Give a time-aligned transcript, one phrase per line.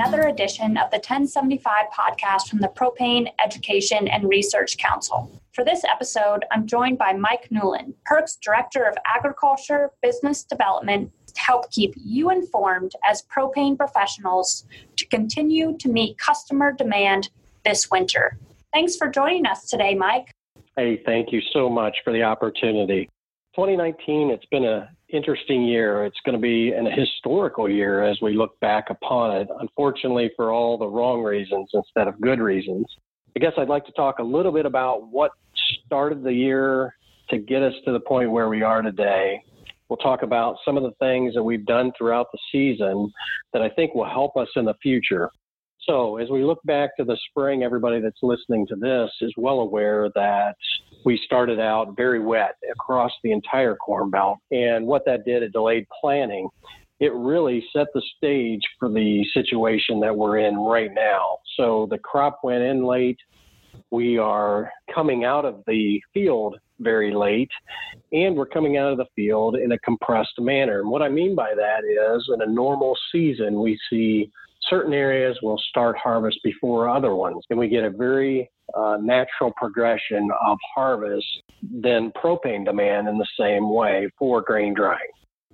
[0.00, 5.42] another edition of the 1075 podcast from the Propane Education and Research Council.
[5.50, 11.40] For this episode, I'm joined by Mike Newland, PERC's Director of Agriculture Business Development, to
[11.40, 17.30] help keep you informed as propane professionals to continue to meet customer demand
[17.64, 18.38] this winter.
[18.72, 20.30] Thanks for joining us today, Mike.
[20.76, 23.08] Hey, thank you so much for the opportunity.
[23.56, 26.04] 2019, it's been a interesting year.
[26.04, 30.52] It's going to be an historical year as we look back upon it, unfortunately, for
[30.52, 32.86] all the wrong reasons instead of good reasons.
[33.36, 35.32] I guess I'd like to talk a little bit about what
[35.86, 36.94] started the year
[37.30, 39.40] to get us to the point where we are today.
[39.88, 43.10] We'll talk about some of the things that we've done throughout the season
[43.52, 45.30] that I think will help us in the future.
[45.80, 49.60] So, as we look back to the spring, everybody that's listening to this is well
[49.60, 50.56] aware that
[51.04, 54.38] we started out very wet across the entire Corn Belt.
[54.50, 56.48] And what that did, it delayed planning.
[57.00, 61.38] It really set the stage for the situation that we're in right now.
[61.56, 63.18] So the crop went in late.
[63.90, 67.50] We are coming out of the field very late,
[68.12, 70.80] and we're coming out of the field in a compressed manner.
[70.80, 74.30] And what I mean by that is, in a normal season, we see
[74.68, 79.52] certain areas will start harvest before other ones, and we get a very uh, natural
[79.56, 81.26] progression of harvest
[81.62, 84.98] than propane demand in the same way for grain drying.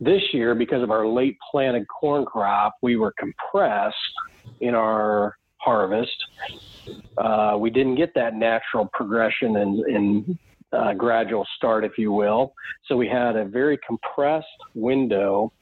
[0.00, 3.96] This year, because of our late planted corn crop, we were compressed
[4.60, 6.16] in our harvest.
[7.16, 10.38] Uh, we didn't get that natural progression and,
[10.72, 12.52] uh, gradual start, if you will.
[12.86, 15.52] So we had a very compressed window,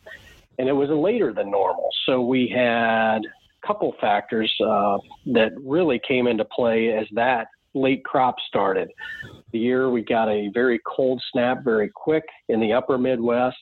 [0.59, 1.89] and it was later than normal.
[2.07, 3.21] So we had
[3.67, 8.91] couple factors uh, that really came into play as that late crop started.
[9.53, 13.57] The year we got a very cold snap very quick in the upper Midwest.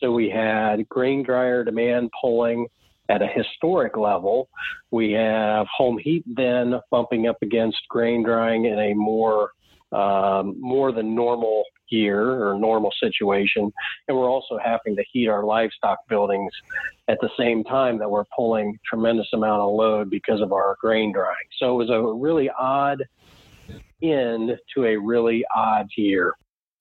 [0.00, 2.66] So we had grain dryer demand pulling
[3.08, 4.48] at a historic level.
[4.90, 9.50] We have home heat then bumping up against grain drying in a more
[9.92, 13.70] um, more than normal year or normal situation.
[14.08, 16.50] And we're also having to heat our livestock buildings
[17.08, 21.12] at the same time that we're pulling tremendous amount of load because of our grain
[21.12, 21.36] drying.
[21.58, 23.02] So it was a really odd
[24.02, 26.34] end to a really odd year.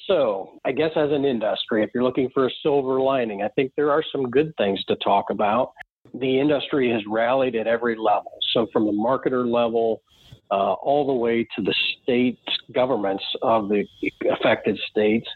[0.08, 3.72] So, I guess as an industry, if you're looking for a silver lining, I think
[3.78, 5.74] there are some good things to talk about.
[6.16, 8.32] The industry has rallied at every level.
[8.54, 10.02] So, from the marketer level
[10.52, 11.74] uh, all the way to the
[12.04, 12.38] state
[12.74, 13.86] governments of the
[14.32, 15.28] affected states.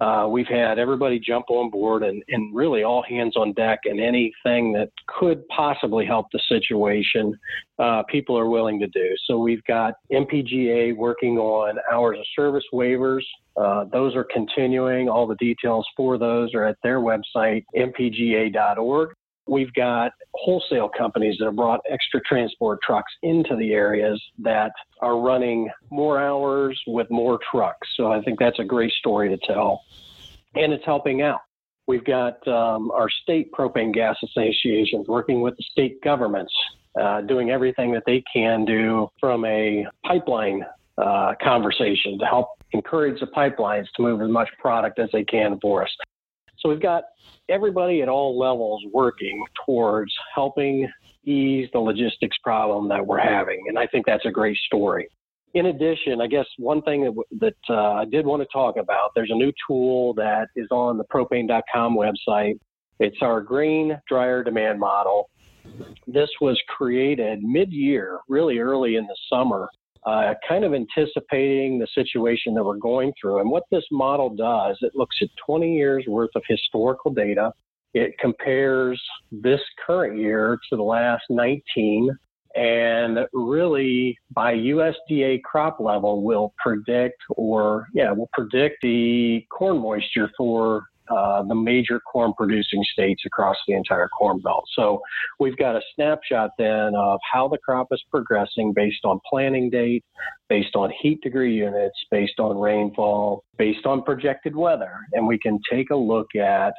[0.00, 3.98] Uh, we've had everybody jump on board and, and really all hands on deck, and
[4.00, 7.34] anything that could possibly help the situation,
[7.78, 9.14] uh, people are willing to do.
[9.26, 13.22] So we've got NPGA working on hours of service waivers.
[13.56, 15.08] Uh, those are continuing.
[15.08, 19.10] All the details for those are at their website, npga.org.
[19.48, 25.18] We've got wholesale companies that have brought extra transport trucks into the areas that are
[25.18, 27.88] running more hours with more trucks.
[27.96, 29.82] So I think that's a great story to tell.
[30.54, 31.40] And it's helping out.
[31.86, 36.52] We've got um, our state propane gas associations working with the state governments,
[37.00, 40.66] uh, doing everything that they can do from a pipeline
[40.98, 45.58] uh, conversation to help encourage the pipelines to move as much product as they can
[45.60, 45.90] for us.
[46.60, 47.04] So we've got
[47.48, 50.88] everybody at all levels working towards helping
[51.24, 53.64] ease the logistics problem that we're having.
[53.68, 55.08] And I think that's a great story.
[55.54, 59.12] In addition, I guess one thing that, that uh, I did want to talk about,
[59.14, 62.58] there's a new tool that is on the propane.com website.
[63.00, 65.30] It's our grain dryer demand model.
[66.06, 69.68] This was created mid year, really early in the summer,
[70.08, 73.40] uh, kind of anticipating the situation that we're going through.
[73.40, 77.52] And what this model does, it looks at 20 years worth of historical data.
[77.92, 82.10] It compares this current year to the last 19
[82.56, 90.30] and really by USDA crop level will predict or yeah, will predict the corn moisture
[90.36, 94.64] for uh, the major corn producing states across the entire corn belt.
[94.74, 95.00] So
[95.38, 100.04] we've got a snapshot then of how the crop is progressing based on planting date,
[100.48, 104.92] based on heat degree units, based on rainfall, based on projected weather.
[105.12, 106.74] And we can take a look at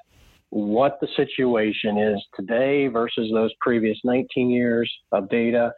[0.49, 5.71] what the situation is today versus those previous 19 years of data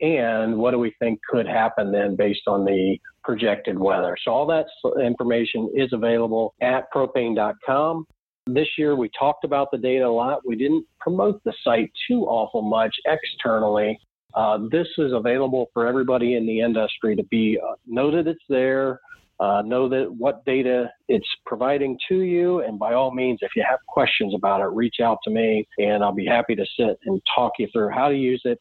[0.00, 2.98] and what do we think could happen then based on the
[3.28, 4.16] projected weather.
[4.24, 4.64] So all that
[5.04, 8.06] information is available at propane.com.
[8.46, 10.40] This year we talked about the data a lot.
[10.46, 13.98] We didn't promote the site too awful much externally.
[14.32, 18.40] Uh, this is available for everybody in the industry to be uh, know that it's
[18.48, 18.98] there,
[19.40, 23.64] uh, know that what data it's providing to you, and by all means, if you
[23.68, 27.20] have questions about it, reach out to me, and I'll be happy to sit and
[27.36, 28.58] talk you through how to use it,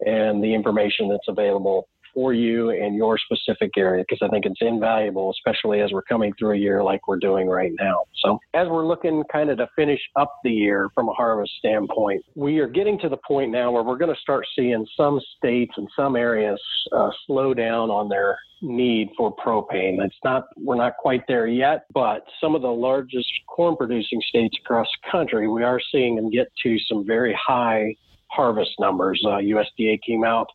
[0.00, 4.60] and the information that's available for you and your specific area because I think it's
[4.60, 8.04] invaluable, especially as we're coming through a year like we're doing right now.
[8.22, 12.24] So, as we're looking kind of to finish up the year from a harvest standpoint,
[12.34, 15.72] we are getting to the point now where we're going to start seeing some states
[15.76, 16.60] and some areas
[16.92, 20.04] uh, slow down on their need for propane.
[20.04, 24.56] It's not we're not quite there yet, but some of the largest corn producing states
[24.62, 27.94] across the country, we are seeing them get to some very high
[28.30, 29.22] harvest numbers.
[29.24, 30.48] Uh, USDA came out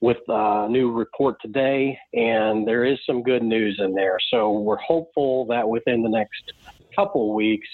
[0.00, 4.18] with a new report today, and there is some good news in there.
[4.30, 6.52] So we're hopeful that within the next
[6.94, 7.68] couple weeks,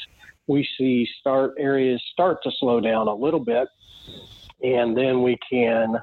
[0.47, 3.69] we see start areas start to slow down a little bit,
[4.63, 5.97] and then we can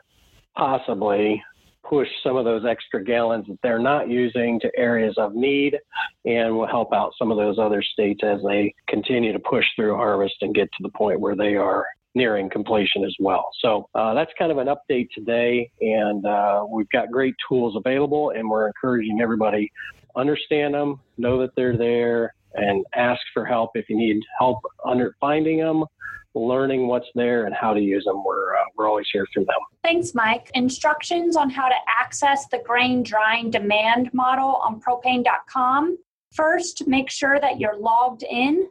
[0.55, 1.41] possibly
[1.87, 5.77] push some of those extra gallons that they're not using to areas of need
[6.25, 9.95] and will help out some of those other states as they continue to push through
[9.95, 11.85] harvest and get to the point where they are
[12.15, 13.49] nearing completion as well.
[13.61, 18.31] So uh, that's kind of an update today, and uh, we've got great tools available,
[18.31, 19.71] and we're encouraging everybody
[20.15, 25.15] understand them, know that they're there, and ask for help if you need help under
[25.19, 25.85] finding them.
[26.33, 29.57] Learning what's there and how to use them, we're uh, we're always here for them.
[29.83, 30.49] Thanks, Mike.
[30.53, 35.97] Instructions on how to access the grain drying demand model on propane.com.
[36.31, 38.69] First, make sure that you're logged in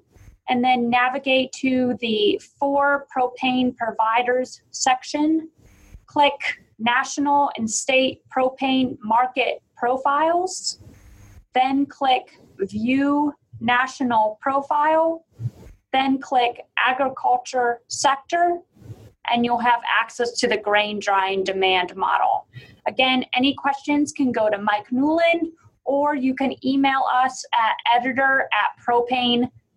[0.50, 5.48] and then navigate to the for propane providers section.
[6.06, 10.80] Click national and state propane market profiles.
[11.54, 15.24] Then click view national profile.
[15.92, 18.58] Then click agriculture sector
[19.30, 22.48] and you'll have access to the grain drying demand model.
[22.86, 25.52] Again, any questions can go to Mike Newland
[25.84, 29.50] or you can email us at editor at propane.com.